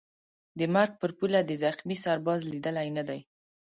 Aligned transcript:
د 0.59 0.61
مرګ 0.73 0.91
پر 1.01 1.11
پوله 1.17 1.39
دي 1.47 1.55
زخمي 1.63 1.97
سرباز 2.05 2.39
لیدلی 2.51 2.89
نه 2.97 3.03
دی 3.09 3.19